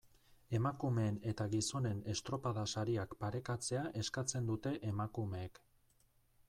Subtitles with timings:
[0.59, 5.63] Emakumeen eta gizonen estropada-sariak parekatzea eskatzen dute emakumeek.